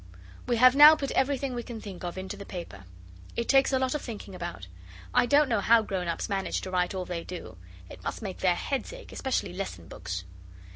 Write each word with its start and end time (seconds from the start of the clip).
We 0.47 0.55
have 0.55 0.75
now 0.75 0.95
put 0.95 1.11
everything 1.11 1.53
we 1.53 1.61
can 1.61 1.79
think 1.79 2.03
of 2.03 2.17
into 2.17 2.35
the 2.35 2.43
paper. 2.43 2.85
It 3.35 3.47
takes 3.47 3.71
a 3.71 3.77
lot 3.77 3.93
of 3.93 4.01
thinking 4.01 4.33
about. 4.33 4.65
I 5.13 5.27
don't 5.27 5.47
know 5.47 5.59
how 5.59 5.83
grown 5.83 6.07
ups 6.07 6.27
manage 6.27 6.61
to 6.61 6.71
write 6.71 6.95
all 6.95 7.05
they 7.05 7.23
do. 7.23 7.57
It 7.87 8.03
must 8.03 8.19
make 8.23 8.39
their 8.39 8.55
heads 8.55 8.91
ache, 8.93 9.11
especially 9.11 9.53
lesson 9.53 9.87
books. 9.87 10.23